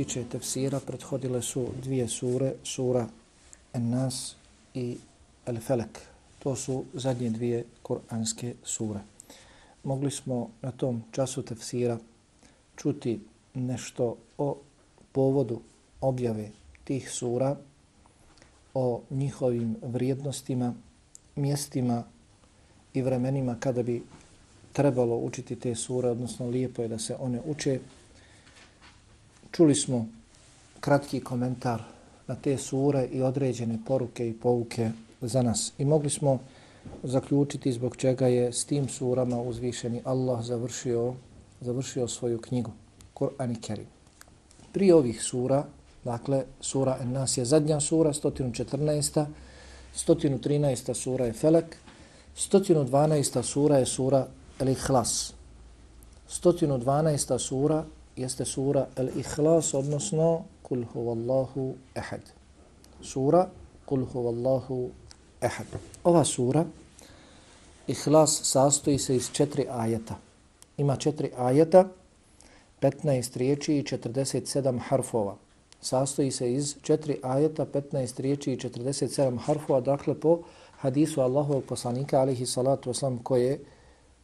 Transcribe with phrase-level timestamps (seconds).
[0.00, 3.06] tiče tefsira, prethodile su dvije sure, sura
[3.72, 4.34] En-Nas
[4.74, 4.96] i
[5.46, 5.98] El-Felek.
[6.38, 9.00] To su zadnje dvije koranske sure.
[9.84, 11.98] Mogli smo na tom času tefsira
[12.76, 13.20] čuti
[13.54, 14.56] nešto o
[15.12, 15.60] povodu
[16.00, 16.48] objave
[16.84, 17.56] tih sura,
[18.74, 20.74] o njihovim vrijednostima,
[21.36, 22.04] mjestima
[22.94, 24.02] i vremenima kada bi
[24.72, 27.80] trebalo učiti te sure, odnosno lijepo je da se one uče.
[29.52, 30.06] Čuli smo
[30.80, 31.82] kratki komentar
[32.26, 34.90] na te sure i određene poruke i pouke
[35.20, 35.72] za nas.
[35.78, 36.38] I mogli smo
[37.02, 41.14] zaključiti zbog čega je s tim surama uzvišeni Allah završio,
[41.60, 42.70] završio svoju knjigu,
[43.14, 43.86] Kur'an i Kerim.
[44.72, 45.64] Prije ovih sura,
[46.04, 49.26] dakle, sura En Nas je zadnja sura, 114.
[49.96, 50.94] 113.
[50.94, 51.76] sura je Felek,
[52.36, 53.42] 112.
[53.42, 54.26] sura je sura
[54.60, 55.32] El-Ihlas.
[56.28, 57.38] 112.
[57.38, 57.84] sura
[58.20, 62.20] jeste sura Al-Ikhlas, odnosno Kul huvallahu ehad.
[63.02, 63.48] Sura
[63.86, 64.90] Kul huvallahu
[65.40, 65.66] ehad.
[66.04, 66.64] Ova sura
[67.90, 70.16] Ihlas sastoji se iz četiri ajeta.
[70.76, 71.88] Ima četiri ajeta,
[72.80, 75.36] 15 riječi i 47 harfova.
[75.80, 80.38] Sastoji se iz četiri ajeta, 15 riječi i 47 harfova, dakle po
[80.78, 83.64] hadisu Allahovog poslanika, alihi salatu wasalam, koje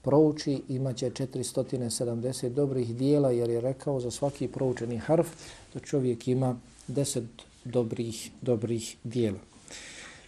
[0.06, 5.26] prouči, imaće 470 dobrih dijela, jer je rekao za svaki proučeni harf
[5.74, 6.56] da čovjek ima
[6.88, 7.22] 10
[7.64, 9.38] dobrih, dobrih dijela.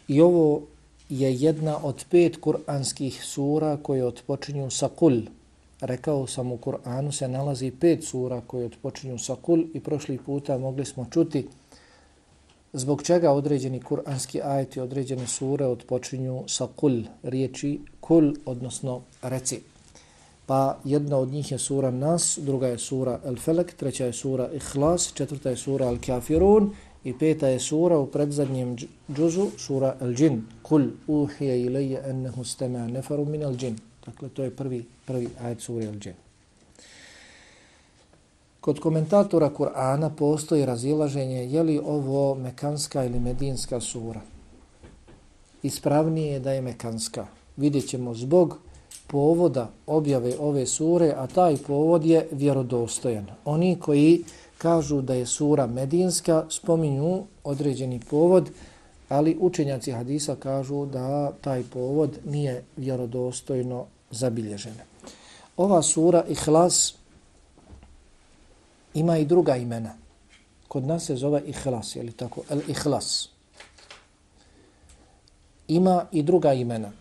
[0.08, 0.62] I ovo
[1.08, 5.20] je jedna od pet kuranskih sura koje otpočinju sa kul.
[5.80, 10.58] Rekao sam u Kur'anu se nalazi pet sura koje otpočinju sa kul i prošli puta
[10.58, 11.46] mogli smo čuti
[12.72, 19.60] zbog čega određeni kuranski ajeti, određene sure odpočinju sa kul, riječi kul, odnosno reci.
[20.46, 24.48] Pa jedna od njih je sura Nas, druga je sura El Felek, treća je sura
[24.52, 26.70] Ikhlas, četvrta je sura Al Kafirun
[27.04, 28.76] i peta je sura u predzadnjem
[29.16, 30.42] džuzu, sura El Džin.
[30.62, 33.76] Kul uhije ilaje ennehu stema nefaru min El Džin.
[34.06, 36.27] Dakle, to je prvi, prvi ajet sura El Džin.
[38.60, 44.20] Kod komentatora Kur'ana postoji razilaženje je li ovo mekanska ili medinska sura.
[45.62, 47.26] Ispravnije je da je mekanska.
[47.56, 48.58] Vidjet ćemo zbog
[49.06, 53.26] povoda objave ove sure, a taj povod je vjerodostojan.
[53.44, 54.24] Oni koji
[54.58, 58.50] kažu da je sura medinska, spominju određeni povod,
[59.08, 64.74] ali učenjaci hadisa kažu da taj povod nije vjerodostojno zabilježen.
[65.56, 66.94] Ova sura Ihlas
[68.94, 69.94] ima i druga imena.
[70.68, 72.42] Kod nas se zove Ihlas, je li tako?
[72.50, 73.28] El Ihlas.
[75.68, 76.92] Ima i druga imena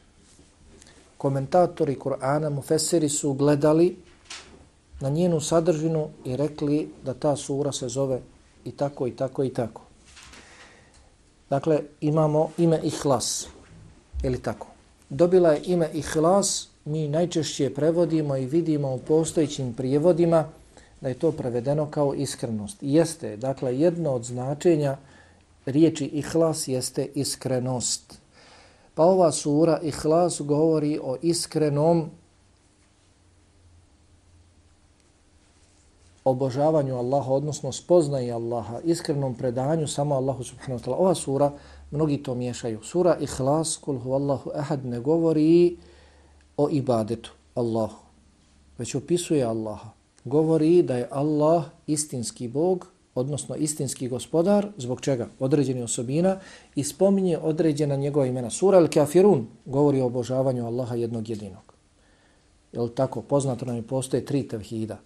[1.17, 3.97] komentatori Kur'ana, mufesiri su gledali
[4.99, 8.21] na njenu sadržinu i rekli da ta sura se zove
[8.65, 9.81] i tako i tako i tako.
[11.49, 13.47] Dakle, imamo ime Ihlas,
[14.23, 14.67] ili tako.
[15.09, 20.49] Dobila je ime Ihlas, mi najčešće prevodimo i vidimo u postojićim prijevodima
[21.01, 22.77] da je to prevedeno kao iskrenost.
[22.81, 24.97] Jeste, dakle, jedno od značenja
[25.65, 28.19] riječi Ihlas jeste iskrenost.
[28.95, 32.09] Pa ova sura Ihlas govori o iskrenom
[36.23, 40.97] obožavanju Allaha, odnosno spoznaji Allaha, iskrenom predanju samo Allahu subhanahu wa ta'ala.
[40.97, 41.51] Ova sura,
[41.91, 42.83] mnogi to miješaju.
[42.83, 45.77] Sura Ihlas, kul huvallahu ahad, ne govori
[46.57, 47.95] o ibadetu Allahu,
[48.77, 49.96] već opisuje Allaha.
[50.27, 55.27] Govori da je Allah istinski Bog, odnosno istinski gospodar, zbog čega?
[55.39, 56.39] Određeni osobina
[56.75, 58.49] i spominje određena njegova imena.
[58.49, 61.73] Sura Al-Kafirun govori o obožavanju Allaha jednog jedinog.
[62.73, 63.21] Je li tako?
[63.21, 64.99] Poznato nam je postoje tri tevhida.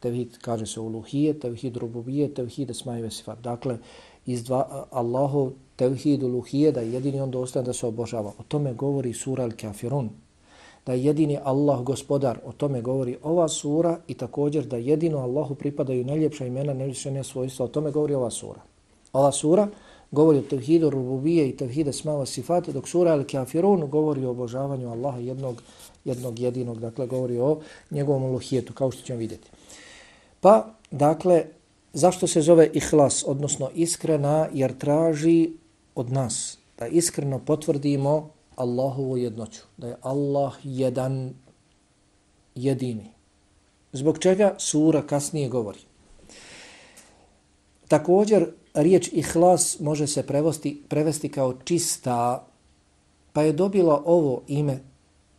[0.00, 3.38] Tevhid kaže se uluhije, tevhid rububije, tevhid esmajve sifat.
[3.40, 3.78] Dakle,
[4.26, 8.32] iz dva Allahov tevhid uluhije da jedini on dostan da se obožava.
[8.38, 10.08] O tome govori sura Al-Kafirun
[10.86, 15.54] da je jedini Allah gospodar, o tome govori ova sura i također da jedino Allahu
[15.54, 18.60] pripadaju najljepša imena, nevišene svojstva, o tome govori ova sura.
[19.12, 19.68] Ova sura
[20.10, 25.18] govori o tevhidu rububije i tevhide smava sifate, dok sura Al-Kafirun govori o obožavanju Allaha
[25.18, 25.62] jednog,
[26.04, 27.58] jednog jedinog, dakle govori o
[27.90, 29.50] njegovom luhijetu, kao što ćemo vidjeti.
[30.40, 31.44] Pa, dakle,
[31.92, 35.50] zašto se zove ihlas, odnosno iskrena, jer traži
[35.94, 41.34] od nas da iskreno potvrdimo Allahovu jednoću, da je Allah jedan
[42.54, 43.10] jedini.
[43.92, 45.78] Zbog čega sura kasnije govori.
[47.88, 52.46] Također, riječ ihlas može se prevesti, prevesti kao čista,
[53.32, 54.80] pa je dobila ovo ime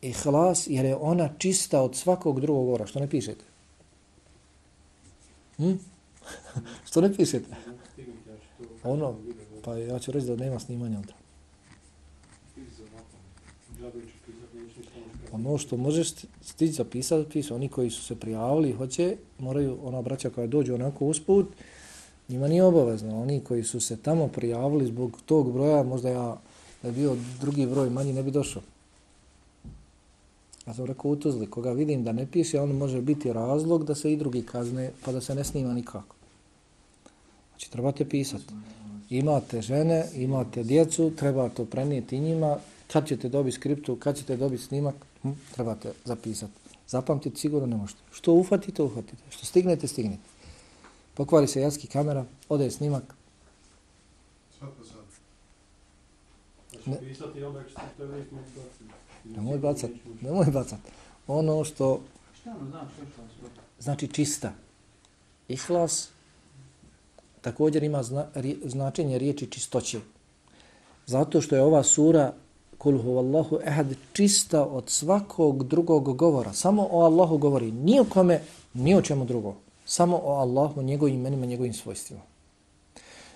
[0.02, 2.88] ihlas jer je ona čista od svakog drugog ora.
[2.88, 3.46] Što ne pišete?
[5.58, 5.74] Hm?
[6.88, 7.56] što ne pišete?
[8.84, 9.16] Ono,
[9.64, 11.25] pa ja ću reći da nema snimanja onda.
[15.36, 20.30] Ono što možeš stići zapisati, su Oni koji su se prijavili hoće, moraju, ona braća
[20.30, 21.48] koja dođu onako usput,
[22.30, 23.22] njima nije obavezno.
[23.22, 26.38] Oni koji su se tamo prijavili zbog tog broja, možda ja
[26.82, 28.62] da je bio drugi broj manji, ne bi došao.
[30.68, 33.96] Ja sam rekao u Tuzli, koga vidim da ne piše, on može biti razlog da
[33.96, 36.16] se i drugi kazne, pa da se ne snima nikako.
[37.50, 38.54] Znači, trebate pisati.
[39.10, 42.58] Imate žene, imate djecu, treba to prenijeti njima.
[42.94, 46.54] Kad ćete dobiti skriptu, kad ćete dobiti snimak, hm, trebate zapisati.
[46.88, 48.00] Zapamtite, sigurno ne možete.
[48.12, 49.24] Što ufatite, ufatite.
[49.30, 50.24] Što stignete, stignete.
[51.14, 53.04] Pokvari se jaski kamera, ode snimak.
[54.60, 55.06] Sad pa sad.
[56.86, 57.16] Ne.
[59.24, 59.92] Nemoj bacat,
[60.22, 60.80] nemoj bacat.
[61.28, 62.02] Ono što...
[62.46, 62.88] Ono
[63.80, 64.54] znači čista.
[65.48, 66.10] Ihlas
[67.42, 70.00] također ima zna, ri, značenje riječi čistoće.
[71.06, 72.34] Zato što je ova sura
[72.86, 76.54] Kul huvallahu ehad čista od svakog drugog govora.
[76.54, 77.72] Samo o Allahu govori.
[77.72, 78.42] Ni o kome,
[78.74, 79.56] ni o čemu drugo.
[79.86, 82.22] Samo o Allahu, njegovim imenima, njegovim svojstvima.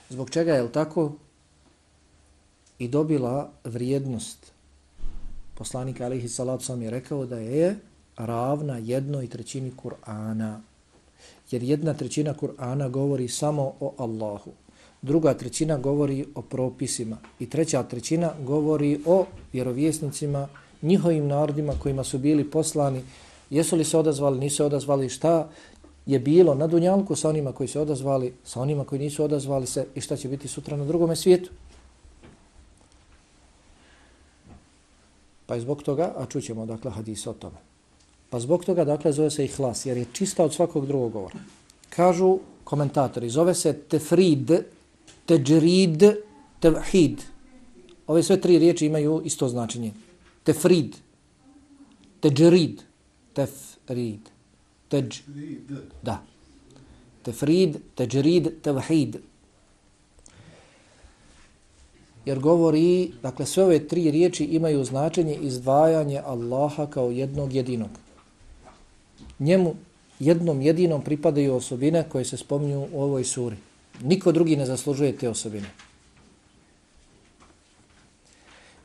[0.09, 1.11] Zbog čega je tako
[2.79, 4.51] i dobila vrijednost
[5.55, 7.79] poslanik alihi salatu sam je rekao da je
[8.17, 10.59] ravna jednoj trećini Kur'ana.
[11.51, 14.51] Jer jedna trećina Kur'ana govori samo o Allahu.
[15.01, 17.17] Druga trećina govori o propisima.
[17.39, 20.47] I treća trećina govori o vjerovjesnicima,
[20.81, 23.01] njihovim narodima kojima su bili poslani.
[23.49, 25.49] Jesu li se odazvali, nisu se odazvali, šta
[26.05, 29.85] je bilo na Dunjalku sa onima koji se odazvali, sa onima koji nisu odazvali se
[29.95, 31.49] i šta će biti sutra na drugome svijetu.
[35.45, 37.57] Pa je zbog toga, a čućemo dakle hadis o tome.
[38.29, 41.39] Pa zbog toga dakle zove se ihlas, jer je čista od svakog drugog govora.
[41.89, 44.51] Kažu komentatori, zove se tefrid,
[45.29, 46.03] teđrid,
[46.59, 47.21] tevhid.
[48.07, 49.91] Ove sve tri riječi imaju isto značenje.
[50.43, 50.95] Tefrid,
[52.19, 52.81] teđrid,
[53.33, 54.19] tefrid,
[54.89, 55.21] teđ,
[56.03, 56.23] da.
[57.23, 59.17] Tefrid, teđrid, tevhid
[62.25, 67.89] jer govori, dakle sve ove tri riječi imaju značenje izdvajanje Allaha kao jednog jedinog.
[69.39, 69.75] Njemu
[70.19, 73.55] jednom jedinom pripadaju osobine koje se spominju u ovoj suri.
[74.01, 75.69] Niko drugi ne zaslužuje te osobine.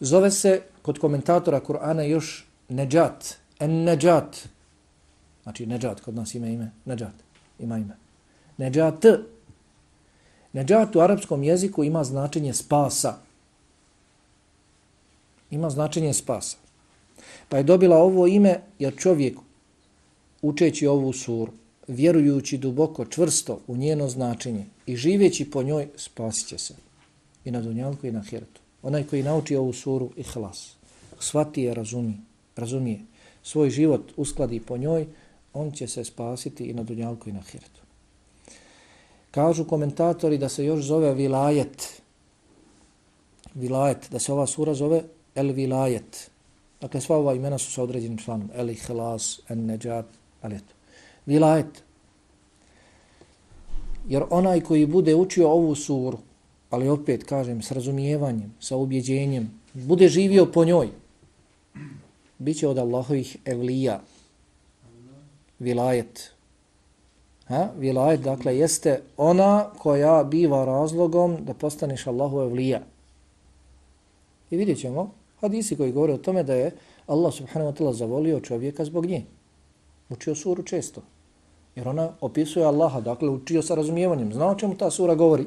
[0.01, 4.49] Zove se kod komentatora Kur'ana još Neđat, En Neđat.
[5.43, 7.15] Znači Neđat, kod nas ima ime, Neđat,
[7.59, 7.97] ima ime.
[8.57, 9.05] Neđat.
[10.53, 13.15] Neđat u arapskom jeziku ima značenje spasa
[15.55, 16.57] ima značenje spasa.
[17.49, 19.39] Pa je dobila ovo ime jer čovjek
[20.43, 21.53] učeći ovu suru,
[21.89, 26.75] vjerujući duboko, čvrsto u njeno značenje i živeći po njoj, spasit će se.
[27.45, 28.61] I na dunjalku i na hiratu.
[28.83, 30.73] Onaj koji nauči ovu suru, ihlas,
[31.19, 32.19] shvati je, razumije,
[32.57, 33.01] razumije,
[33.43, 35.07] svoj život uskladi po njoj,
[35.53, 37.81] on će se spasiti i na dunjalku i na hiratu.
[39.31, 42.03] Kažu komentatori da se još zove vilajet,
[43.55, 45.03] vilajet, da se ova sura zove
[45.35, 46.31] el vilajet.
[46.81, 48.51] Dakle, sva ova imena su sa određenim članom.
[48.55, 50.07] El ihlas, en neđat,
[50.43, 50.74] ali eto.
[51.27, 51.83] Vilajet.
[54.09, 56.19] Jer onaj koji bude učio ovu suru,
[56.71, 60.89] ali opet kažem, s razumijevanjem, sa ubjeđenjem, bude živio po njoj,
[62.39, 64.01] bit će od Allahovih evlija.
[65.59, 66.31] Vilajet.
[67.47, 67.69] Ha?
[67.79, 72.83] Vilajet, dakle, jeste ona koja biva razlogom da postaneš Allahu evlija.
[74.51, 76.71] I vidjet ćemo, Hadisi koji govore o tome da je
[77.07, 79.25] Allah subhanahu wa ta'ala zavolio čovjeka zbog nje.
[80.09, 81.03] Učio suru često.
[81.77, 84.33] Jer ona opisuje Allaha, dakle učio sa razumijevanjem.
[84.33, 85.47] Znao o čemu ta sura govori?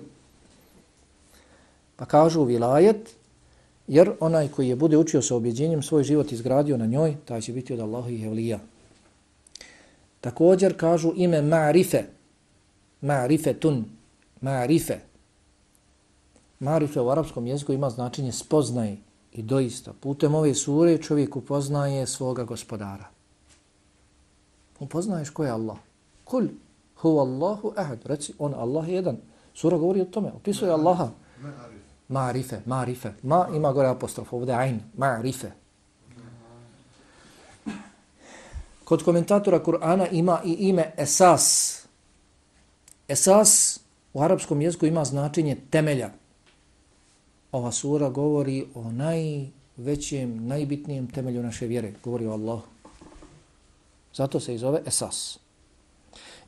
[1.96, 3.16] Pa kažu vilajet,
[3.88, 7.54] jer onaj koji je bude učio sa objeđenjem svoj život izgradio na njoj, taj će
[7.54, 8.60] biti od Allaha i Hevlija.
[10.22, 12.04] Također kažu ime Ma'rife,
[13.02, 13.84] Ma'rifetun,
[14.42, 14.96] Ma'rife.
[16.60, 18.98] Ma'rife u arapskom jeziku ima značenje spoznaj,
[19.38, 23.06] I doista, putem ove sure čovjek upoznaje svoga gospodara.
[24.80, 25.78] Upoznaješ ko je Allah.
[26.30, 26.50] Kul,
[27.02, 28.00] huwa Allahu ahad.
[28.06, 29.18] Reci, on Allah je jedan.
[29.54, 31.12] Sura govori o tome, opisuje Allaha.
[32.10, 33.12] Ma'rife, ma'rife.
[33.24, 35.52] Ma ima gore apostrof, ovdje ayn, ma'rife.
[38.84, 41.78] Kod komentatora Kur'ana ima i ime esas.
[43.08, 43.80] Esas
[44.14, 46.12] u arapskom jeziku ima značenje temelja
[47.52, 51.94] ova sura govori o najvećem, najbitnijem temelju naše vjere.
[52.04, 52.62] Govori o Allahu.
[54.14, 55.40] Zato se i zove Esas.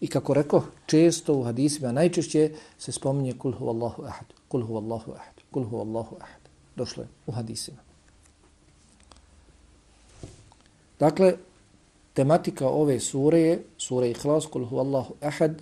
[0.02, 5.34] I kako rekao, često u hadisima, najčešće se spominje kul huvallahu ahad, kul huvallahu ahad,
[5.52, 6.42] kul huvallahu ahad.
[6.76, 7.78] Došlo je u hadisima.
[11.00, 11.34] Dakle,
[12.14, 15.62] tematika ove sure je, sure Ihlas, kul huvallahu ahad,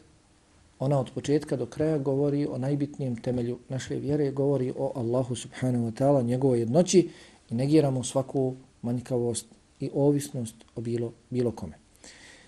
[0.80, 5.86] ona od početka do kraja govori o najbitnijem temelju naše vjere, govori o Allahu subhanahu
[5.86, 7.10] wa ta'ala, njegovoj jednoći
[7.50, 9.46] i negiramo svaku manjkavost
[9.80, 11.74] i ovisnost o bilo, bilo kome.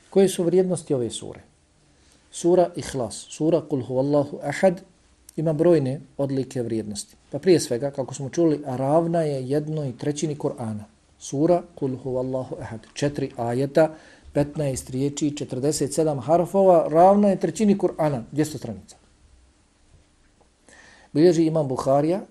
[0.09, 1.48] Koje su vrijednosti ove sure?
[2.31, 4.81] Sura Ihlas, sura Kul huvallahu ahad,
[5.35, 7.15] ima brojne odlike vrijednosti.
[7.31, 10.83] Pa prije svega, kako smo čuli, ravna je jednoj trećini Kur'ana.
[11.19, 13.95] Sura Kul huvallahu ahad, četiri ajeta,
[14.33, 18.95] 15 riječi, 47 harfova, ravna je trećini Kur'ana, 200 stranica.
[21.13, 22.21] Bilježi imam Buharija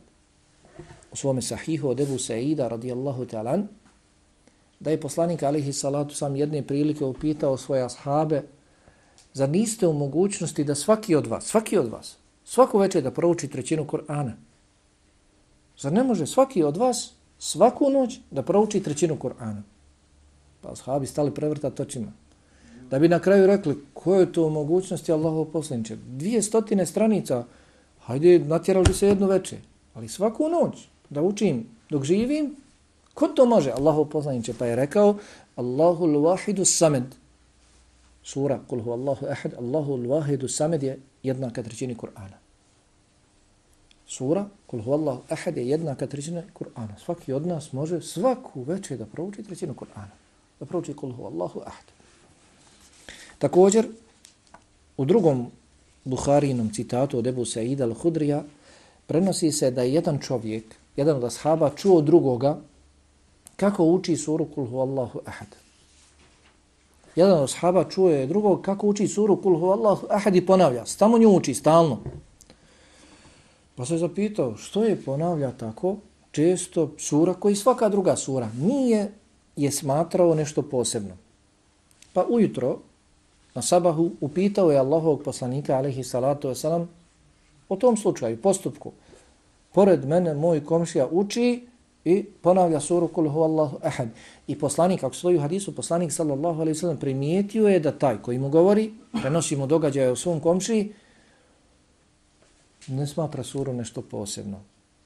[1.13, 3.67] u svome sahihu od Ebu Sa'ida radijallahu ta'alan,
[4.81, 8.43] da je poslanik alihi salatu sam jedne prilike upitao svoje ashabe,
[9.39, 13.49] Zar niste u mogućnosti da svaki od vas, svaki od vas, svaku večer da prouči
[13.49, 14.33] trećinu Kur'ana?
[15.79, 19.63] Zar ne može svaki od vas svaku noć da prouči trećinu Kur'ana?
[20.61, 22.13] Pa ashabi stali prevrtati očima.
[22.91, 25.97] Da bi na kraju rekli, koje je to u mogućnosti Allahov poslaniče?
[25.97, 27.45] Dvije stotine stranica,
[28.01, 29.59] hajde, natjerali se jednu večer.
[29.95, 32.57] Ali svaku noć da učim dok živim,
[33.15, 33.71] ko to može?
[33.71, 35.17] Allahov poslaniče pa je rekao,
[35.57, 37.15] Allahul wahidu samed.
[38.29, 42.37] Sura, kul hu Allahu ahad, Allahu l-wahidu samed je jednaka trećini Kur'ana.
[44.07, 46.99] Sura, kul hu Allahu ahad je jednaka trećina Kur'ana.
[47.05, 50.13] Svaki od nas može svaku večer da prouči trećinu Kur'ana
[50.61, 51.85] da prouči kul hu Allahu ahad.
[53.39, 53.89] Također,
[54.97, 55.51] u drugom
[56.05, 58.43] Buharinom citatu od Ebu Sa'ida al-Hudrija
[59.07, 60.65] prenosi se da je jedan čovjek,
[60.97, 62.59] jedan od ashaba, čuo drugoga
[63.57, 65.49] kako uči suru kul hu Allahu ahad.
[67.19, 70.87] Jedan od sahaba čuo je drugog kako uči suru kul hu Allahu ahad i ponavlja.
[70.87, 71.99] Stamo nju uči, stalno.
[73.75, 75.97] Pa se zapitao, što je ponavlja tako
[76.31, 79.13] često sura koji svaka druga sura nije
[79.57, 81.17] je smatrao nešto posebno.
[82.13, 82.79] Pa ujutro
[83.55, 86.87] na sabahu upitao je Allahovog poslanika alaihi salatu wasalam
[87.69, 88.93] o tom slučaju, postupku.
[89.73, 91.67] Pored mene moj komšija uči
[92.05, 94.09] i ponavlja suru kul huvallahu ahad.
[94.47, 98.39] I poslanik, ako stoji u hadisu, poslanik sallallahu alaihi sallam primijetio je da taj koji
[98.39, 100.93] mu govori, prenosi mu događaje u svom komšiji,
[102.89, 104.61] ne smatra suru nešto posebno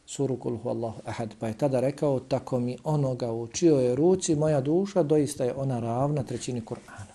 [0.06, 1.34] suru kul huvallahu ahad.
[1.40, 5.80] Pa je tada rekao, tako mi onoga u čijoj ruci moja duša, doista je ona
[5.80, 7.12] ravna trećini Kur'ana.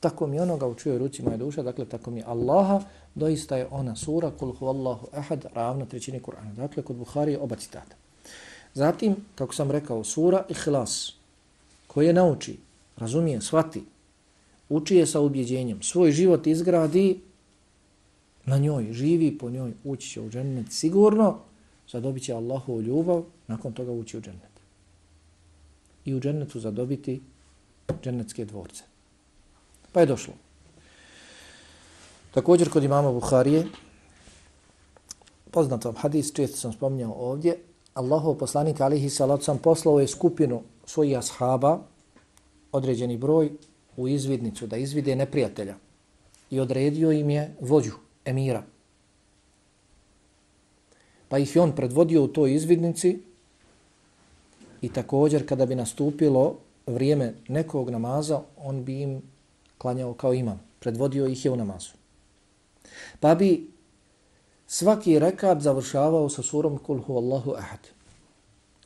[0.00, 2.82] Tako mi onoga u čijoj ruci moja duša, dakle tako mi Allaha,
[3.14, 6.54] doista je ona sura kul huvallahu ahad, ravna trećini Kur'ana.
[6.54, 8.01] Dakle, kod Buhari oba citata.
[8.74, 11.12] Zatim, kako sam rekao, sura Ihlas,
[11.86, 12.58] koje nauči,
[12.96, 13.84] razumije, shvati,
[14.68, 17.20] uči je sa ubjeđenjem, svoj život izgradi
[18.44, 21.38] na njoj, živi po njoj, ući će u džennet sigurno,
[21.90, 24.52] zadobit će Allahovu ljubav, nakon toga ući u džennet.
[26.04, 27.20] I u džennetu zadobiti
[28.02, 28.84] džennetske dvorce.
[29.92, 30.34] Pa je došlo.
[32.34, 33.66] Također kod imama Buharije,
[35.50, 37.58] poznat vam hadis, često sam spominjao ovdje,
[37.94, 41.78] Allahov poslanik alihi salat sam poslao je skupinu svojih ashaba,
[42.72, 43.50] određeni broj,
[43.96, 45.76] u izvidnicu, da izvide neprijatelja.
[46.50, 47.92] I odredio im je vođu,
[48.24, 48.62] emira,
[51.28, 53.18] pa ih je on predvodio u toj izvidnici
[54.82, 59.22] i također kada bi nastupilo vrijeme nekog namaza, on bi im
[59.78, 60.60] klanjao kao imam.
[60.78, 61.90] Predvodio ih je u namazu.
[63.20, 63.71] Pa bi
[64.72, 67.78] svaki rekat završavao sa surom Kul Allahu ahad.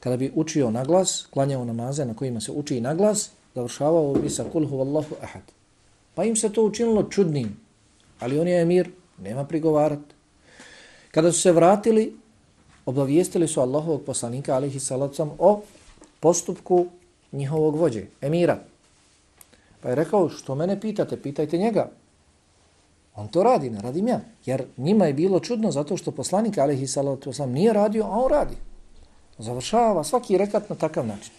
[0.00, 4.30] Kada bi učio na glas, klanjao namaze na kojima se uči na glas, završavao bi
[4.30, 5.42] sa Kul Allahu ahad.
[6.14, 7.56] Pa im se to učinilo čudnim,
[8.18, 8.90] ali on je emir,
[9.22, 10.00] nema prigovarat.
[11.10, 12.16] Kada su se vratili,
[12.86, 15.62] obavijestili su Allahovog poslanika alihi salacom o
[16.20, 16.86] postupku
[17.32, 18.58] njihovog vođe, emira.
[19.80, 21.90] Pa je rekao, što mene pitate, pitajte njega.
[23.16, 24.20] On to radi, ne radim ja.
[24.46, 28.56] Jer njima je bilo čudno zato što poslanik alihi salacom nije radio, a on radi.
[29.38, 31.32] Završava svaki rekat na takav način.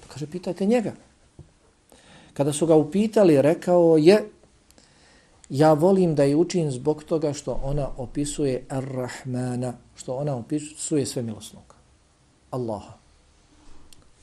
[0.00, 0.92] Pa kaže, pitajte njega.
[2.32, 4.28] Kada su ga upitali, rekao je,
[5.50, 11.22] Ja volim da je učim zbog toga što ona opisuje Ar-Rahmana, što ona opisuje sve
[11.22, 11.74] milosnog.
[12.50, 12.92] Allaha.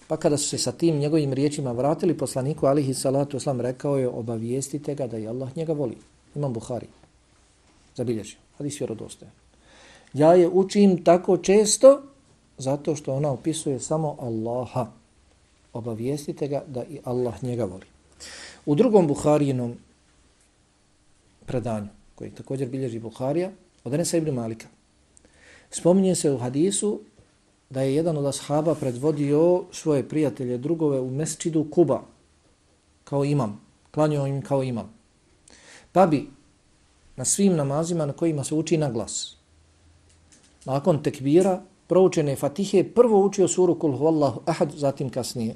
[0.08, 4.08] Pa kada su se sa tim njegovim riječima vratili, poslaniku alihi salatu oslam rekao je
[4.08, 5.98] obavijestite ga da je Allah njega voli.
[6.36, 6.88] Imam Buhari.
[7.96, 8.38] Zabilježio.
[8.58, 9.34] Hadis vjerodostojan.
[10.14, 12.02] Ja je učim tako često
[12.58, 14.88] zato što ona opisuje samo Allaha.
[15.74, 17.86] Obavijestite ga da i Allah njega voli.
[18.66, 19.76] U drugom Buharijinom
[21.46, 23.52] predanju, koji također bilježi Buharija,
[23.84, 24.68] od Anesa ibn Malika.
[25.72, 27.00] Spominje se u hadisu
[27.70, 32.02] da je jedan od ashaba predvodio svoje prijatelje, drugove u mesčidu Kuba,
[33.04, 33.62] kao imam,
[33.92, 34.95] klanio im kao imam.
[35.96, 36.28] Pa bi
[37.16, 39.38] na svim namazima na kojima se uči na glas,
[40.66, 45.56] nakon tekbira, proučene fatihe, prvo učio suru Kul huvallahu ahad, zatim kasnije,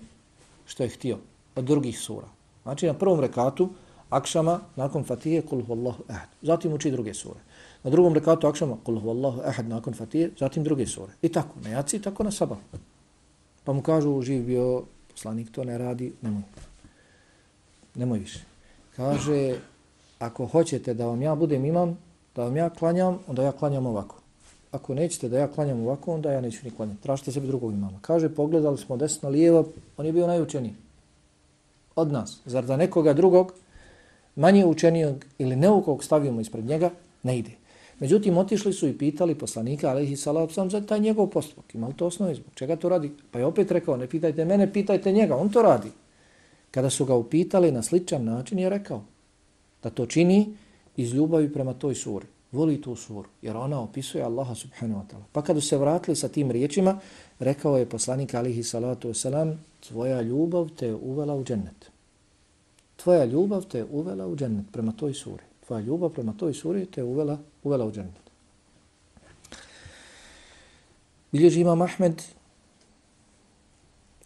[0.66, 1.18] što je htio,
[1.56, 2.28] od drugih sura.
[2.64, 3.70] Znači na prvom rekatu,
[4.10, 7.40] akšama, nakon fatihe, Kul huvallahu ahad, zatim uči druge sure.
[7.84, 11.12] Na drugom rekatu akšama, Kul huvallahu ahad, nakon fatihe, zatim druge sure.
[11.22, 12.58] I tako, na jaci, tako na sabah.
[13.64, 16.44] Pa mu kažu, živ bio poslanik, to ne radi, nemoj.
[17.96, 18.40] Nemoj više.
[18.96, 19.60] Kaže,
[20.20, 21.98] ako hoćete da vam ja budem imam,
[22.36, 24.20] da vam ja klanjam, onda ja klanjam ovako
[24.72, 27.02] ako nećete da ja klanjam ovako, onda ja neću ni klanjati.
[27.02, 28.00] Tražite sebi drugog imama.
[28.02, 29.66] Kaže, pogledali smo desno, lijevo,
[29.98, 30.74] on je bio najučeniji.
[31.96, 32.40] Od nas.
[32.46, 33.54] Zar da nekoga drugog,
[34.36, 36.92] manje učenijog ili neukog stavimo ispred njega,
[37.24, 37.52] ne ide.
[38.00, 40.20] Međutim, otišli su i pitali poslanika, ali ih
[40.52, 41.76] sam za taj njegov postupak.
[41.76, 43.12] Ima li to osnovi zbog čega to radi?
[43.32, 45.92] Pa je opet rekao, ne pitajte mene, pitajte njega, on to radi.
[46.72, 49.04] Kada su ga upitali na sličan način, je rekao
[49.84, 50.56] da to čini
[50.98, 55.26] iz ljubavi prema toj suri voli tu suru, jer ona opisuje Allaha subhanahu wa ta'ala.
[55.32, 57.00] Pa kada se vratili sa tim riječima,
[57.40, 61.92] rekao je poslanik alihi salatu wasalam, tvoja ljubav te uvela u džennet.
[62.96, 65.44] Tvoja ljubav te uvela u džennet prema toj suri.
[65.68, 68.30] Tvoja ljubav prema toj suri te je uvela, uvela u džennet.
[71.32, 72.24] Bilježi imam Ahmed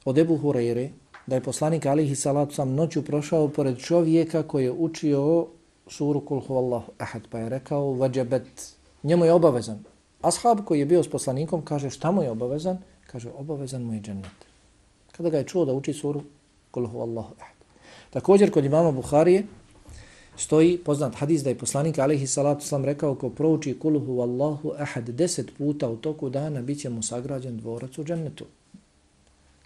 [0.05, 0.89] od Ebu Hureyre,
[1.27, 5.47] da je poslanik alihi salatu sam noću prošao pored čovjeka koji je učio
[5.87, 9.83] suru kul huvallahu ahad, pa je rekao vađabet, njemu je obavezan.
[10.21, 12.77] Ashab koji je bio s poslanikom kaže šta mu je obavezan?
[13.07, 14.31] Kaže obavezan mu je džennet.
[15.11, 16.21] Kada ga je čuo da uči suru
[16.71, 17.55] kul huvallahu ahad.
[18.09, 19.43] Također kod imama Buharije
[20.37, 25.09] stoji poznat hadis da je poslanik alihi salatu sam rekao ko prouči kul huvallahu ahad
[25.09, 28.45] deset puta u toku dana bit će mu sagrađen dvorac u džennetu.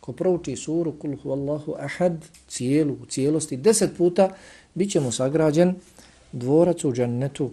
[0.08, 4.30] Ko prouči suru kul huvallahu ahad cijelu, u cijelosti deset puta
[4.74, 5.76] bit će mu sagrađen
[6.32, 7.52] dvorac u džennetu.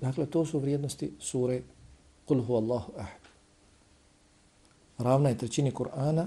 [0.00, 1.60] Dakle, to su vrijednosti sure
[2.24, 3.20] Kul huvallahu ahad.
[4.98, 6.26] Ravna je trećini Kur'ana.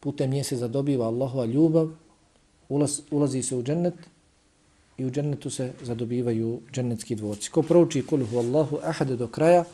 [0.00, 1.88] Putem nje se zadobiva Allahova ljubav.
[2.68, 3.94] Ulaz, ulazi se u džennet
[4.98, 7.50] i u džennetu se zadobivaju džennetski dvorci.
[7.50, 9.64] Ko prouči Kul huvallahu ahad do kraja,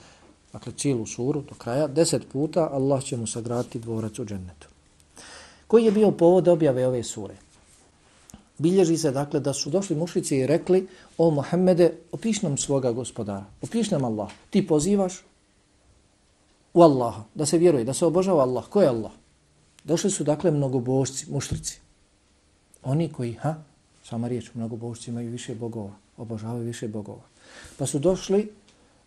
[0.52, 4.68] dakle cijelu suru do kraja, deset puta Allah će mu sagrati dvorac u džennetu.
[5.66, 7.34] Koji je bio povod objave ove sure?
[8.58, 10.87] bilježi se dakle da su došli mušici i rekli
[11.18, 14.30] o Muhammede, opiš nam svoga gospodara, opiš nam Allah.
[14.50, 15.24] Ti pozivaš
[16.74, 18.64] u Allaha, da se vjeruje, da se obožava Allah.
[18.68, 19.12] Ko je Allah?
[19.84, 21.80] Došli su dakle mnogobožci, muštrici.
[22.82, 23.54] Oni koji, ha,
[24.04, 27.22] sama riječ, mnogobožci imaju više bogova, obožavaju više bogova.
[27.76, 28.52] Pa su došli,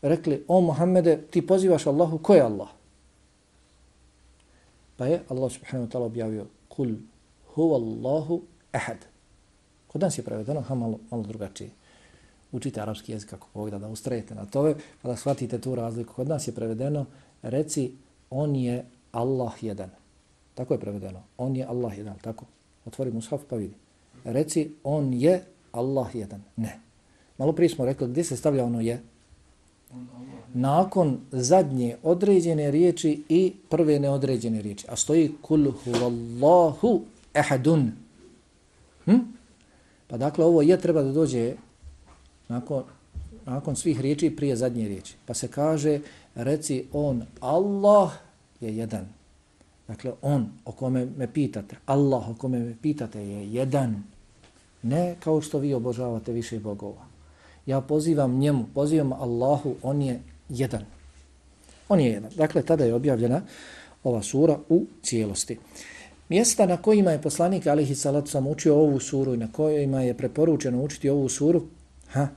[0.01, 2.69] rekli, o Muhammede, ti pozivaš Allahu, ko je Allah?
[4.97, 6.95] Pa je Allah subhanahu wa ta'ala objavio, kul
[7.55, 8.97] huwa Allahu ahad.
[9.87, 11.69] Kod nas je prevedeno, ha, malo, malo drugačije.
[12.51, 16.13] Učite arapski jezik kako pogleda, da, da ustrajete na tove, pa da shvatite tu razliku.
[16.13, 17.05] Kod nas je prevedeno,
[17.41, 17.91] reci,
[18.29, 19.89] on je Allah jedan.
[20.55, 21.23] Tako je prevedeno.
[21.37, 22.45] On je Allah jedan, tako.
[22.85, 23.73] Otvori mushaf pa vidi.
[24.23, 26.43] Reci, on je Allah jedan.
[26.55, 26.79] Ne.
[27.37, 29.01] Malo prije smo rekli, gdje se stavlja ono je?
[30.53, 34.85] Nakon zadnje određene riječi i prve neodređene riječi.
[34.89, 37.01] A stoji kul huvallahu
[37.33, 37.91] ehadun.
[39.05, 39.17] Hm?
[40.07, 41.53] Pa dakle, ovo je treba da dođe
[42.47, 42.83] nakon,
[43.45, 45.15] nakon svih riječi prije zadnje riječi.
[45.25, 45.99] Pa se kaže,
[46.35, 48.11] reci on, Allah
[48.61, 49.07] je jedan.
[49.87, 54.03] Dakle, on o kome me pitate, Allah o kome me pitate je jedan.
[54.83, 57.10] Ne kao što vi obožavate više bogova.
[57.65, 60.85] Ja pozivam njemu, pozivam Allahu, on je jedan.
[61.89, 62.31] On je jedan.
[62.35, 63.41] Dakle, tada je objavljena
[64.03, 65.57] ova sura u cijelosti.
[66.29, 70.17] Mjesta na kojima je poslanik alihi salatu sam učio ovu suru i na kojima je
[70.17, 71.61] preporučeno učiti ovu suru,
[72.07, 72.27] ha,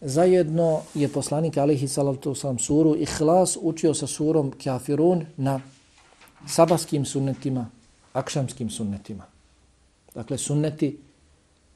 [0.00, 5.60] zajedno je poslanik alihi salatu sam suru Ihlas učio sa surom kafirun na
[6.46, 7.66] sabaskim sunnetima,
[8.12, 9.24] akšamskim sunnetima.
[10.14, 10.98] Dakle, sunneti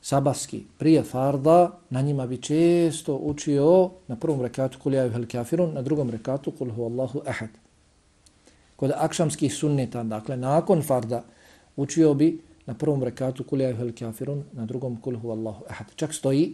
[0.04, 5.72] sabaski prije farda, na njima bi često učio na prvom rekatu kul jaju hel kafirun,
[5.74, 7.48] na drugom rekatu kul hu Allahu ahad.
[8.76, 11.22] Kod akšamskih sunneta, dakle, nakon farda,
[11.76, 15.86] učio bi na prvom rekatu kul jaju hel kafirun, na drugom kul hu Allahu ahad.
[15.96, 16.52] Čak stoji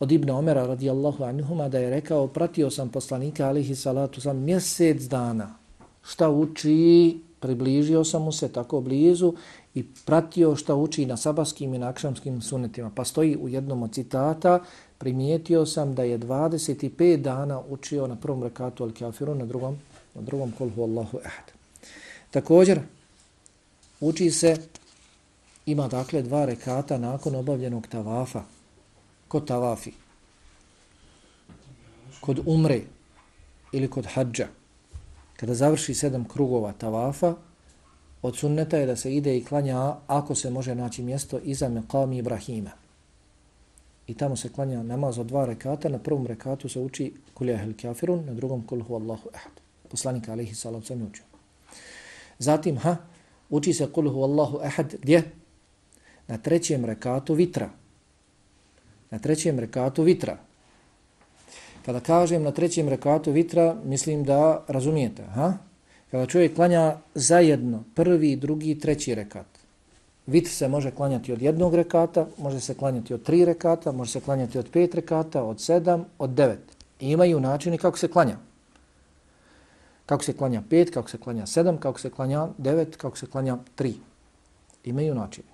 [0.00, 5.02] od Ibn Omera radijallahu anhuma da je rekao pratio sam poslanika alihi salatu sam mjesec
[5.02, 5.54] dana
[6.02, 9.32] šta uči približio sam mu se tako blizu
[9.74, 12.90] i pratio šta uči na sabaskim i na akšamskim sunetima.
[12.94, 14.60] Pa stoji u jednom od citata,
[14.98, 19.78] primijetio sam da je 25 dana učio na prvom rekatu Al-Kafiru, na drugom,
[20.14, 21.52] na drugom kolhu Allahu ahad.
[22.30, 22.80] Također,
[24.00, 24.56] uči se,
[25.66, 28.42] ima dakle dva rekata nakon obavljenog tavafa.
[29.28, 29.92] Kod tavafi?
[32.20, 32.80] Kod umre
[33.72, 34.46] ili kod hađa.
[35.36, 37.34] Kada završi sedam krugova tavafa,
[38.24, 42.18] od sunneta je da se ide i klanja ako se može naći mjesto iza meqami
[42.18, 42.70] Ibrahima.
[44.06, 45.88] I tamo se klanja namaz od dva rekata.
[45.88, 49.52] Na prvom rekatu se uči kuljahel kafirun, na drugom kulhu Allahu ahad.
[49.88, 51.24] Poslanika alihi salam sam učio.
[52.38, 52.96] Zatim, ha,
[53.50, 55.22] uči se kulhu Allahu ahad gdje?
[56.28, 57.70] Na trećem rekatu vitra.
[59.10, 60.38] Na trećem rekatu vitra.
[61.84, 65.22] Kada kažem na trećem rekatu vitra, mislim da razumijete.
[65.22, 65.58] Ha?
[66.14, 69.46] Kada čovjek klanja zajedno prvi, drugi, treći rekat.
[70.26, 74.20] Vitr se može klanjati od jednog rekata, može se klanjati od tri rekata, može se
[74.20, 76.62] klanjati od pet rekata, od sedam, od devet.
[77.00, 78.36] I imaju načini kako se klanja.
[80.06, 83.58] Kako se klanja pet, kako se klanja sedam, kako se klanja devet, kako se klanja
[83.74, 83.94] tri.
[84.84, 85.53] Imaju načini.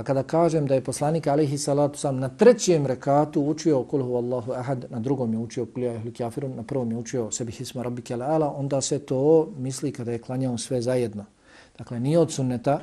[0.00, 4.52] Pa kada kažem da je poslanik alaihi salatu sam na trećem rekatu učio kulhu Allahu
[4.52, 8.02] ahad, na drugom je učio kulja ihli kafirun, na prvom je učio sebi hisma rabbi
[8.12, 11.24] ala, onda se to misli kada je klanjao sve zajedno.
[11.78, 12.80] Dakle, nije od sunneta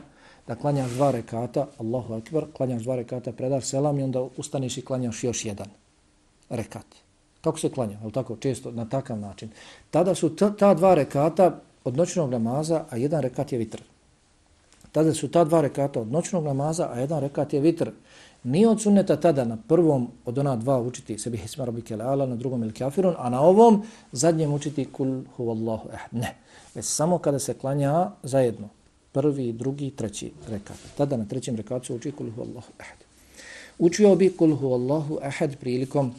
[0.48, 4.86] da klanjaš dva rekata, Allahu akbar, klanjaš dva rekata, predaš selam i onda ustaniš i
[4.86, 5.68] klanjaš još jedan
[6.50, 6.86] rekat.
[7.42, 7.98] Kako se klanja?
[8.06, 8.38] Je tako?
[8.38, 9.50] Često na takav način.
[9.92, 13.82] Tada su ta dva rekata od noćnog namaza, a jedan rekat je vitr.
[14.98, 17.90] Tada su ta dva rekata od noćnog namaza, a jedan rekat je vitr.
[18.44, 22.36] Nije od sunneta tada na prvom od ona dva učiti sebi hisma rabike ala, na
[22.36, 26.10] drugom il kafirun, a na ovom zadnjem učiti kul huvallahu ehad.
[26.12, 26.36] Ne.
[26.76, 28.70] Već samo kada se klanja zajedno.
[29.12, 30.78] Prvi, drugi, treći rekat.
[30.98, 32.98] Tada na trećem rekatu uči kul huvallahu ehad.
[33.80, 36.14] Učio bi kul huvallahu ehad prilikom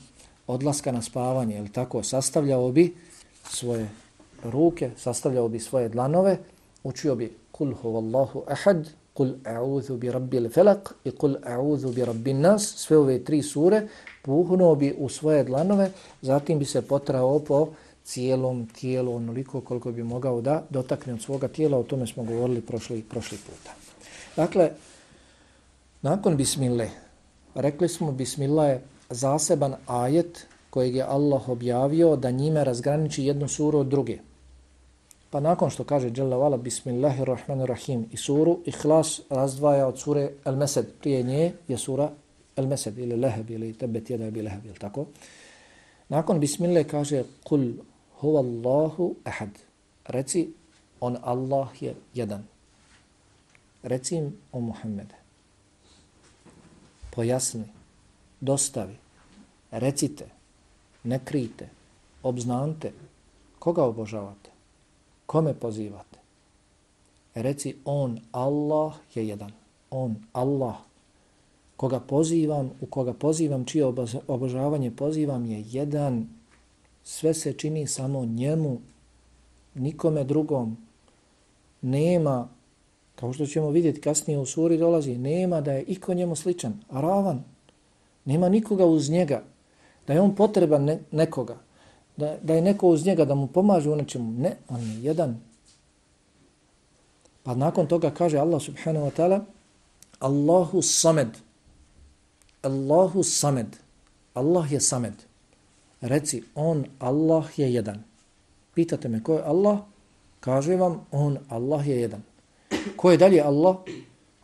[0.47, 2.95] odlaska na spavanje, ili tako, sastavljao bi
[3.51, 3.89] svoje
[4.45, 6.39] ruke, sastavljao bi svoje dlanove,
[6.85, 12.41] učio bi kul huvallahu ahad, kul a'udhu bi rabbil felak i kul a'udhu bi rabbin
[12.41, 13.83] nas, sve ove tri sure,
[14.23, 15.91] puhnuo bi u svoje dlanove,
[16.23, 17.69] zatim bi se potrao po
[18.05, 22.61] cijelom tijelu onoliko koliko bi mogao da dotakne od svoga tijela, o tome smo govorili
[22.61, 23.75] prošli, prošli puta.
[24.37, 24.71] Dakle,
[26.03, 26.91] nakon bismille,
[27.55, 33.79] rekli smo bismillah je zaseban ajet kojeg je Allah objavio da njime razgraniči jednu suru
[33.79, 34.19] od druge.
[35.31, 40.87] Pa nakon što kaže Jalla vala Bismillahirrahmanirrahim i suru Ihlas razdvaja od sure El Mesed.
[41.01, 42.11] Prije nje je sura
[42.57, 45.07] El Mesed ili Leheb ili Tebet jeda bi Leheb, ili tako?
[46.09, 47.73] Nakon Bismillah kaže Kul
[48.21, 49.49] huvallahu ahad.
[50.07, 50.49] Reci
[51.01, 52.45] on Allah je jedan.
[53.83, 55.15] Reci im o Muhammede.
[57.11, 57.65] Pojasni,
[58.41, 58.97] dostavi,
[59.71, 60.27] recite,
[61.05, 61.69] ne krijte,
[62.23, 62.93] obznante,
[63.59, 64.58] koga obožavate?
[65.29, 66.19] Kome pozivate?
[67.35, 69.53] Reci on, Allah je jedan.
[69.91, 70.77] On, Allah.
[71.77, 73.85] Koga pozivam, u koga pozivam, čije
[74.27, 76.29] obožavanje pozivam je jedan.
[77.05, 78.79] Sve se čini samo njemu,
[79.75, 80.77] nikome drugom.
[81.83, 82.49] Nema,
[83.15, 87.45] kao što ćemo vidjeti kasnije u suri dolazi, nema da je iko njemu sličan, ravan.
[88.25, 89.43] Nema nikoga uz njega,
[90.07, 91.68] da je on potreban ne, nekoga
[92.19, 94.33] da, da je neko uz njega da mu pomaže u nečemu.
[94.33, 95.37] Ne, on je jedan.
[97.43, 99.41] Pa nakon toga kaže Allah subhanahu wa ta'ala
[100.19, 101.39] Allahu samed.
[102.63, 103.77] Allahu samed.
[104.35, 105.15] Allah je samed.
[106.01, 108.03] Reci, on, Allah je jedan.
[108.75, 109.79] Pitate me ko je Allah?
[110.41, 112.23] Kaže vam, on, Allah je jedan.
[112.97, 113.77] Ko je dalje Allah?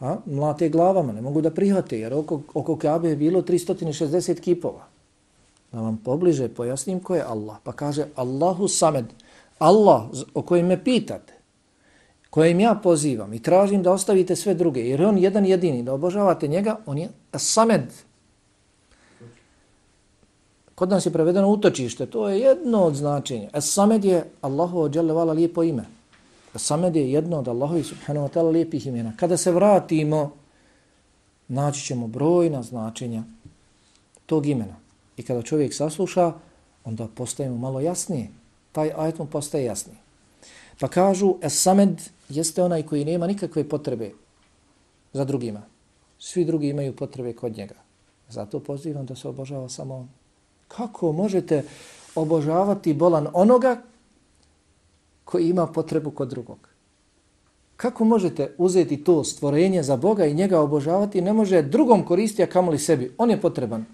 [0.01, 4.93] A, Mlate glavama, ne mogu da prihvate, jer oko, oko Kabe je bilo 360 kipova
[5.75, 7.57] da vam pobliže pojasnim ko je Allah.
[7.63, 9.05] Pa kaže Allahu samed,
[9.59, 10.03] Allah
[10.35, 11.35] o kojem me pitate,
[12.31, 16.49] kojim ja pozivam i tražim da ostavite sve druge, jer on jedan jedini, da obožavate
[16.49, 17.91] njega, on je samed.
[20.75, 23.49] Kod nas je prevedeno utočište, to je jedno od značenja.
[23.55, 25.85] Es samed je Allahu ođelevala lijepo ime.
[26.55, 29.13] Es samed je jedno od Allahovi subhanahu wa ta'ala lijepih imena.
[29.17, 30.31] Kada se vratimo,
[31.49, 33.23] naći ćemo brojna značenja
[34.27, 34.84] tog imena.
[35.16, 36.33] I kada čovjek sasluša,
[36.85, 38.29] onda postaje mu malo jasnije.
[38.72, 39.96] Taj ajet mu postaje jasniji.
[40.81, 44.11] Pa kažu, Es-Samed jeste onaj koji nema nikakve potrebe
[45.12, 45.62] za drugima.
[46.18, 47.74] Svi drugi imaju potrebe kod njega.
[48.29, 50.09] Zato pozivam da se obožava samo on.
[50.68, 51.64] Kako možete
[52.14, 53.83] obožavati bolan onoga
[55.24, 56.68] koji ima potrebu kod drugog?
[57.77, 62.46] Kako možete uzeti to stvorenje za Boga i njega obožavati ne može drugom koristiti, a
[62.46, 63.14] kamoli sebi?
[63.18, 63.85] On je potreban.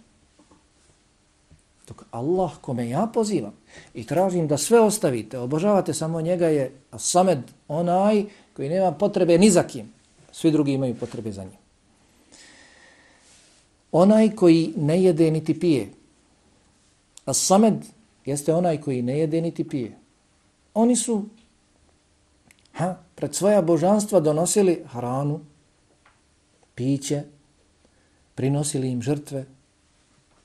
[2.10, 3.52] Allah kome ja pozivam
[3.94, 8.24] i tražim da sve ostavite, obožavate samo njega je samed onaj
[8.56, 9.92] koji nema potrebe ni za kim.
[10.32, 11.60] Svi drugi imaju potrebe za njim.
[13.92, 15.88] Onaj koji ne jede niti pije.
[17.24, 17.74] A samed
[18.24, 19.98] jeste onaj koji ne jede niti pije.
[20.74, 21.24] Oni su
[22.72, 25.40] ha, pred svoja božanstva donosili hranu,
[26.74, 27.22] piće,
[28.34, 29.44] prinosili im žrtve,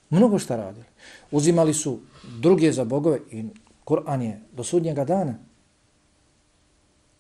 [0.10, 0.86] mnogo šta radili.
[1.32, 2.00] Uzimali su
[2.40, 3.44] druge za bogove i
[3.86, 5.36] Kur'an je do sudnjega dana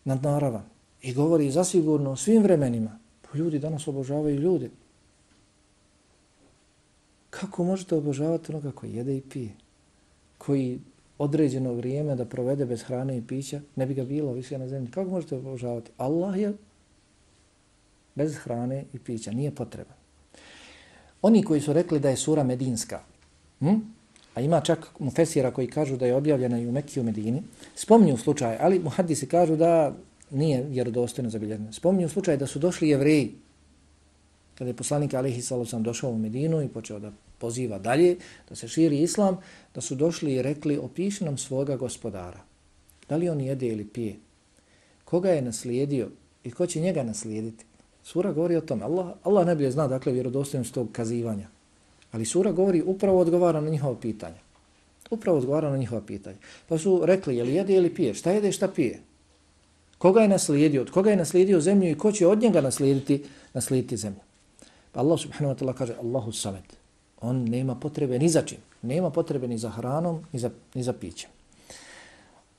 [0.03, 0.63] nadnaravan
[1.01, 2.99] i govori zasigurno o svim vremenima.
[3.21, 4.69] Pa ljudi danas obožavaju ljude.
[7.29, 9.49] Kako možete obožavati onoga koji jede i pije?
[10.37, 10.79] Koji
[11.17, 14.91] određeno vrijeme da provede bez hrane i pića, ne bi ga bilo više na zemlji.
[14.91, 15.91] Kako možete obožavati?
[15.97, 16.53] Allah je
[18.15, 20.04] bez hrane i pića, nije potreban.
[21.25, 22.99] Oni koji su rekli da je sura medinska,
[23.59, 23.75] hm?
[24.33, 27.41] a ima čak mufesira koji kažu da je objavljena i u Mekiju Medini,
[27.75, 29.95] spominju slučaj, ali muhadisi kažu da
[30.31, 31.73] nije vjerodostojno zabilježeno.
[31.73, 33.31] Spominju slučaj da su došli jevreji,
[34.55, 38.17] kada je poslanik Alihi Salusan došao u Medinu i počeo da poziva dalje,
[38.49, 39.37] da se širi islam,
[39.75, 42.43] da su došli i rekli opiši nam svoga gospodara.
[43.09, 44.15] Da li on jede ili pije?
[45.05, 46.09] Koga je naslijedio
[46.43, 47.65] i ko će njega naslijediti?
[48.05, 48.83] Sura govori o tome.
[48.83, 51.47] Allah, Allah najbolje zna dakle vjerodostojnost tog kazivanja.
[52.11, 54.37] Ali sura govori upravo odgovara na njihova pitanja.
[55.09, 56.37] Upravo odgovara na njihova pitanja.
[56.67, 58.13] Pa su rekli je li jede ili pije?
[58.13, 58.99] Šta jede i šta pije?
[59.97, 60.81] Koga je naslijedio?
[60.81, 64.21] Od koga je naslijedio zemlju i ko će od njega naslijediti, naslijediti zemlju?
[64.91, 66.77] Pa Allah subhanahu wa ta'ala kaže Allahu samet.
[67.21, 68.57] On nema potrebe ni za čim.
[68.81, 71.29] Nema potrebe ni za hranom, ni za, ni za pićem.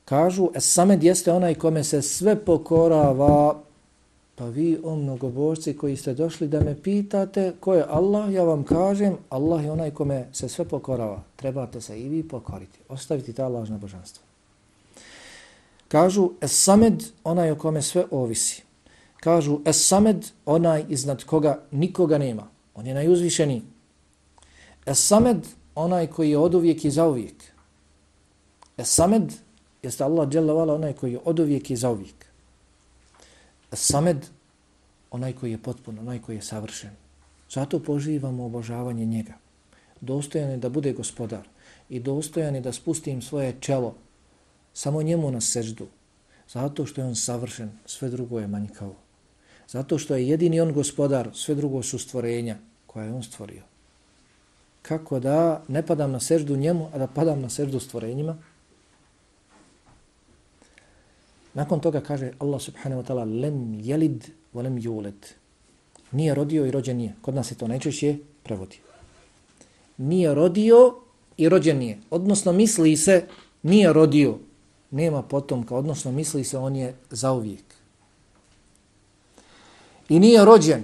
[0.05, 3.66] Kažu, es samed jeste onaj kome se sve pokorava
[4.37, 8.63] Pa vi, o mnogobožci koji ste došli da me pitate ko je Allah, ja vam
[8.63, 11.23] kažem, Allah je onaj kome se sve pokorava.
[11.35, 12.79] Trebate se i vi pokoriti.
[12.89, 14.23] Ostaviti ta lažna božanstva.
[15.87, 18.63] Kažu, es samed, onaj o kome sve ovisi.
[19.19, 22.47] Kažu, es samed, onaj iznad koga nikoga nema.
[22.75, 23.61] On je najuzvišeniji.
[24.85, 27.43] Es samed, onaj koji je od uvijek i za uvijek.
[28.77, 29.33] Es samed,
[29.83, 32.26] jeste Allah dželavala onaj koji je od uvijek i za uvijek.
[33.73, 34.25] Samed,
[35.11, 36.91] onaj koji je potpun, onaj koji je savršen.
[37.51, 39.33] Zato poživamo obožavanje njega.
[40.01, 41.47] Dostojan je da bude gospodar
[41.89, 43.95] i dostojan je da spustim svoje čelo
[44.73, 45.87] samo njemu na seždu.
[46.49, 48.95] Zato što je on savršen, sve drugo je manjkavo.
[49.67, 53.61] Zato što je jedini on gospodar, sve drugo su stvorenja koja je on stvorio.
[54.81, 58.37] Kako da ne padam na seždu njemu, a da padam na seždu stvorenjima?
[61.57, 65.17] Nakon toga kaže Allah subhanahu wa ta'ala lem jelid wa lem juled.
[66.11, 67.15] Nije rodio i rođen nije.
[67.21, 68.77] Kod nas se to najčešće prevodi.
[69.97, 70.93] Nije rodio
[71.37, 71.97] i rođen nije.
[72.09, 73.25] Odnosno misli se
[73.63, 74.37] nije rodio.
[74.91, 75.75] Nema potomka.
[75.75, 77.65] Odnosno misli se on je zauvijek.
[80.09, 80.83] I nije rođen.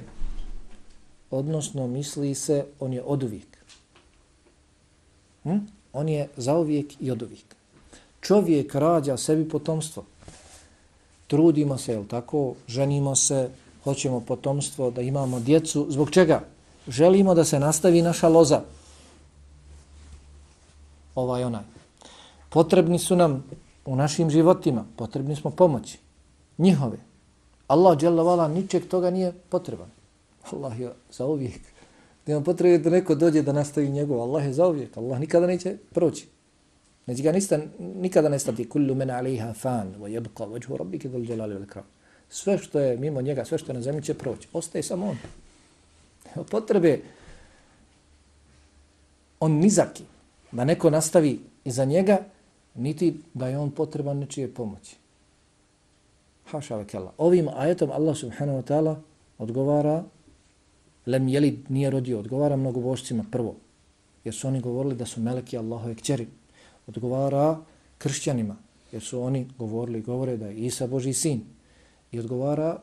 [1.31, 3.57] Odnosno misli se on je oduvijek.
[5.43, 5.57] Hm?
[5.93, 7.55] On je zauvijek i oduvijek.
[8.21, 10.05] Čovjek rađa sebi potomstvo
[11.27, 13.49] trudimo se, jel tako, ženimo se,
[13.83, 15.85] hoćemo potomstvo, da imamo djecu.
[15.89, 16.43] Zbog čega?
[16.87, 18.61] Želimo da se nastavi naša loza.
[21.15, 21.63] Ovaj onaj.
[22.49, 23.43] Potrebni su nam
[23.85, 25.97] u našim životima, potrebni smo pomoći.
[26.57, 26.97] Njihove.
[27.67, 29.87] Allah, dželavala, ničeg toga nije potreban.
[30.51, 31.61] Allah je za uvijek.
[32.25, 34.21] Nema potrebe da neko dođe da nastavi njegov.
[34.21, 34.97] Allah je za uvijek.
[34.97, 36.27] Allah nikada neće proći.
[37.05, 41.55] Znači ga nista, nikada nestati kullu men aliha fan wa yabqa wajhu rabbika dhul jalali
[41.55, 41.83] wal ikram.
[42.29, 44.47] Sve što je mimo njega, sve što je na zemlji će proći.
[44.53, 45.17] Ostaje samo on.
[46.35, 46.99] Evo potrebe
[49.39, 50.03] on nizaki
[50.51, 52.17] da neko nastavi iza njega,
[52.75, 54.95] niti da je on potreban nečije pomoći.
[56.45, 57.13] Haša vakela.
[57.17, 58.95] Ovim ajetom Allah subhanahu wa ta'ala
[59.37, 60.03] odgovara
[61.05, 63.55] lem jelid nije rodio, odgovara mnogobošcima prvo.
[64.23, 66.27] Jer su oni govorili da su meleki Allahove kćeri
[66.87, 67.59] odgovara
[67.97, 68.55] kršćanima,
[68.91, 71.41] jer su oni govorili i govore da je Isa Boži sin.
[72.11, 72.79] I odgovara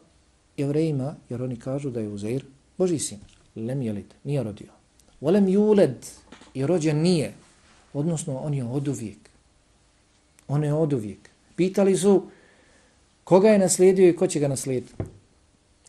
[0.56, 2.44] jevrejima, jer oni kažu da je Uzair
[2.78, 3.18] Boži sin.
[3.56, 4.72] Lem jelid, nije rodio.
[5.20, 6.06] Volem juled,
[6.54, 7.32] i rođen nije.
[7.92, 9.30] Odnosno, on je od uvijek.
[10.48, 11.30] On je od uvijek.
[11.56, 12.22] Pitali su
[13.24, 14.94] koga je naslijedio i ko će ga naslijediti.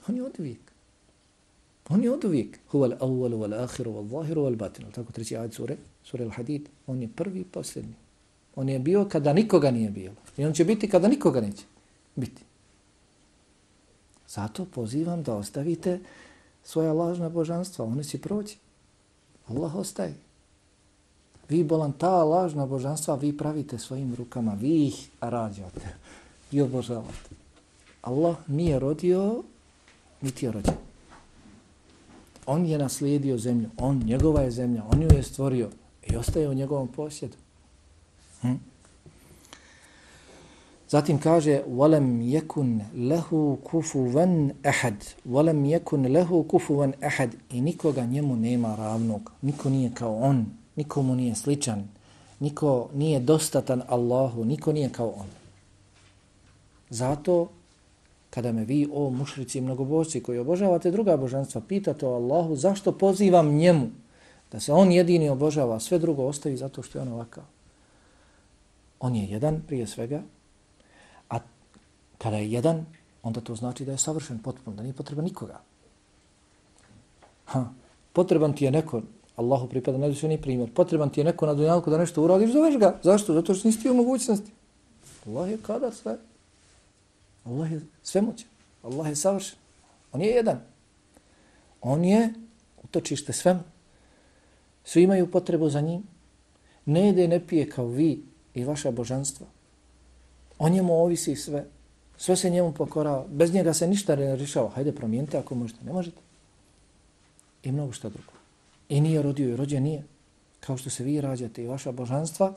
[0.08, 0.60] On je od uvijek.
[1.90, 2.60] On je od uvijek.
[2.68, 4.92] Huval awwalu wal akhiru wal zahiru wal batinu.
[4.92, 6.62] Tako treći ajd sure, sure al-hadid.
[6.88, 7.94] On je prvi i posljednji.
[8.56, 10.16] On je bio kada nikoga nije bilo.
[10.38, 11.64] I on će biti kada nikoga neće
[12.16, 12.42] biti.
[14.28, 16.00] Zato pozivam da ostavite
[16.64, 17.86] svoja lažna božanstva.
[17.86, 18.58] Oni će proći.
[19.48, 20.16] Allah ostaje.
[21.50, 24.54] Vi bolan ta lažna božanstva vi pravite svojim rukama.
[24.54, 25.96] Vi ih rađate
[26.52, 27.30] i obožavate.
[28.02, 29.44] Allah nije rodio,
[30.22, 30.74] niti je rođen.
[32.46, 33.70] On je naslijedio zemlju.
[33.78, 34.84] On, njegova je zemlja.
[34.92, 35.70] On ju je stvorio
[36.08, 37.38] i ostaje u njegovom posjedu.
[38.43, 38.55] Hm?
[40.89, 48.37] Zatim kaže وَلَمْ يَكُنْ لَهُ كُفُوًا أَحَدٍ وَلَمْ يَكُنْ لَهُ كُفُوًا أَحَدٍ I nikoga njemu
[48.37, 49.33] nema ravnog.
[49.43, 50.47] Niko nije kao on.
[50.77, 51.89] Nikomu nije sličan.
[52.41, 54.45] Niko nije dostatan Allahu.
[54.45, 55.27] Niko nije kao on.
[56.91, 57.49] Zato
[58.31, 62.93] kada me vi, o mušrici i mnogobožci koji obožavate druga božanstva, pitate o Allahu zašto
[62.93, 63.89] pozivam njemu
[64.53, 67.45] da se on jedini obožava, sve drugo ostavi zato što je on ovakav.
[69.02, 70.22] On je jedan prije svega,
[71.30, 71.40] a
[72.18, 72.86] kada je jedan,
[73.24, 75.62] onda to znači da je savršen potpuno, da nije potreban nikoga.
[77.46, 77.66] Ha,
[78.14, 79.02] potreban ti je neko,
[79.36, 83.00] Allahu pripada najvišeni primjer, potreban ti je neko na dunjalku da nešto uradiš, zoveš ga.
[83.04, 83.34] Zašto?
[83.34, 84.52] Zato što nisi ti u mogućnosti.
[85.28, 86.18] Allah je kadar sve.
[87.46, 88.48] Allah je svemoćan.
[88.84, 89.58] Allah je savršen.
[90.12, 90.60] On je jedan.
[91.82, 92.34] On je
[92.84, 93.64] utočište svemu.
[94.84, 96.04] Svi imaju potrebu za njim.
[96.86, 99.48] Ne jede, ne pije kao vi i vaša božanstva.
[100.60, 101.66] O njemu ovisi sve.
[102.18, 103.26] Sve se njemu pokorava.
[103.28, 104.70] Bez njega se ništa ne rješava.
[104.70, 105.86] Hajde, promijenite ako možete.
[105.86, 106.18] Ne možete.
[107.64, 108.34] I mnogo što drugo.
[108.90, 110.04] I nije rodio i rođen nije.
[110.60, 112.54] Kao što se vi rađate i vaša božanstva,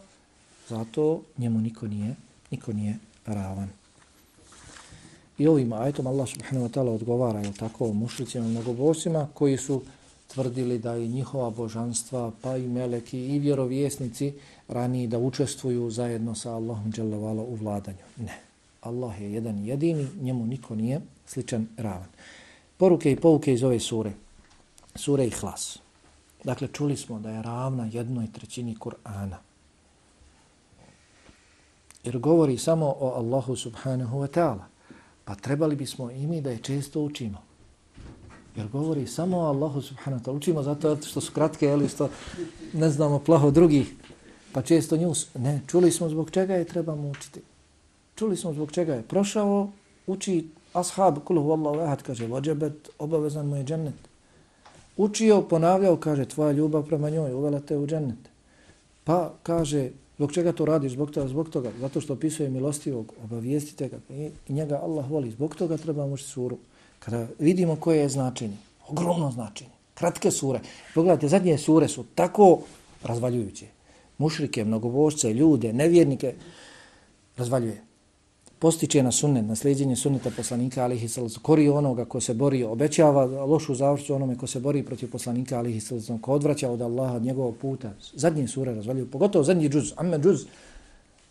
[0.69, 2.15] zato njemu niko nije,
[2.51, 3.69] niko nije ravan.
[5.39, 9.83] I ovim ajetom Allah subhanahu wa ta'ala odgovara, je tako, mušlicima mnogobosima koji su
[10.27, 14.33] tvrdili da i njihova božanstva, pa i meleki i vjerovjesnici
[14.69, 18.05] raniji da učestvuju zajedno sa Allahom dželavala u vladanju.
[18.17, 18.41] Ne.
[18.81, 22.09] Allah je jedan jedini, njemu niko nije sličan ravan.
[22.77, 24.13] Poruke i pouke iz ove sure.
[24.95, 25.79] Sure i hlas.
[26.45, 29.37] Dakle, čuli smo da je ravna jednoj trećini Kur'ana.
[32.05, 34.65] Jer govori samo o Allahu subhanahu wa ta'ala.
[35.25, 37.39] Pa trebali bismo i mi da je često učimo.
[38.57, 40.37] Jer govori samo o Allahu subhanahu wa ta'ala.
[40.37, 42.09] Učimo zato što su kratke, ali što
[42.73, 43.95] ne znamo plaho drugih.
[44.53, 47.41] Pa često nju, ne, čuli smo zbog čega je trebamo učiti.
[48.17, 49.69] Čuli smo zbog čega je prošao,
[50.07, 53.95] uči ashab, kuluhu Allahu ahad, kaže, vođebet, obavezan mu je džennet.
[54.97, 58.19] Učio, ponavljao, kaže, tvoja ljubav prema njoj, uvela te u džennet.
[59.05, 63.89] Pa kaže, zbog čega to radiš, zbog toga, zbog toga, zato što opisuje milostivog, obavijestite
[63.89, 63.99] ga
[64.49, 66.59] i njega Allah voli, zbog toga trebamo učiti suru.
[67.05, 68.57] Kada vidimo koje je značenje,
[68.89, 70.61] ogromno značenje, kratke sure.
[70.95, 72.59] Pogledajte, zadnje sure su tako
[73.03, 73.67] razvaljujuće.
[74.19, 76.35] Mušrike, mnogobožce, ljude, nevjernike
[77.37, 77.83] razvaljuje.
[78.59, 83.25] Postiče na sunnet, na sljeđenje sunneta poslanika alihi sallam, kori onoga ko se bori, obećava
[83.25, 87.23] lošu završću onome ko se bori protiv poslanika alihi sallam, ko odvraća od Allaha, od
[87.23, 87.93] njegovog puta.
[88.15, 90.47] Zadnje sure razvaljuju, pogotovo zadnji džuz, amme džuz,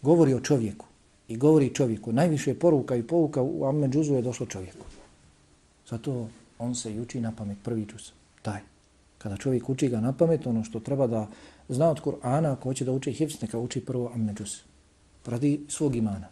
[0.02, 0.86] govori o čovjeku.
[1.28, 2.12] I govori čovjeku.
[2.12, 4.86] Najviše poruka i pouka u amme džuzu je došlo čovjeku.
[5.90, 8.12] Zato on se uči na pamet prvi džuz.
[8.42, 8.60] Taj.
[9.18, 11.28] Kada čovjek uči ga na pamet, ono što treba da
[11.70, 14.56] zna od Kur'ana, ako hoće da uči hifz, neka uči prvo amme džuz.
[15.26, 16.28] Radi svog imana.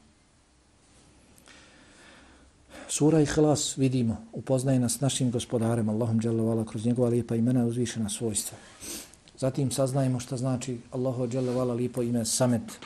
[2.87, 8.57] Sura Ihlas vidimo, upoznaje nas našim gospodarem, Allahom dželovala, kroz njegova lijepa imena uzvišena svojstva.
[9.39, 12.79] Zatim saznajemo šta znači Allahu dželovala lijepo ime Samet.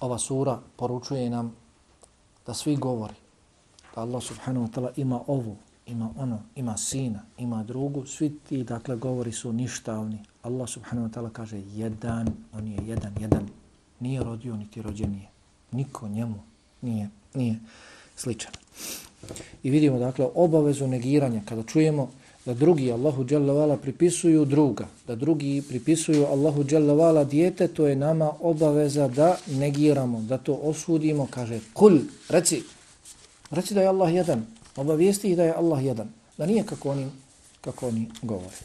[0.00, 1.63] Ova sura poručuje nam
[2.46, 3.14] da svi govori
[3.94, 8.64] da Allah subhanahu wa ta'ala ima ovu, ima ono, ima sina, ima drugu, svi ti
[8.64, 10.18] dakle govori su ništavni.
[10.42, 13.48] Allah subhanahu wa ta'ala kaže jedan, on je jedan, jedan,
[14.00, 15.28] nije rodio niti rođen nije.
[15.72, 16.40] Niko njemu
[16.82, 17.58] nije, nije
[18.16, 18.52] sličan.
[19.62, 22.10] I vidimo dakle obavezu negiranja kada čujemo
[22.44, 28.32] da drugi Allahu dželle pripisuju druga, da drugi pripisuju Allahu dželle dijete, to je nama
[28.40, 32.62] obaveza da negiramo, da to osudimo, kaže kul, reci,
[33.50, 37.06] reci da je Allah jedan, obavijesti ih da je Allah jedan, da nije kako oni,
[37.60, 38.56] kako oni govore.